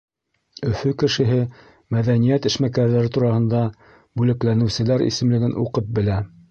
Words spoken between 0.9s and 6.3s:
кешеһе мәҙәниәт эшмәкәрҙәре тураһында бүләкләнеүселәр исемлеген уҡып белә.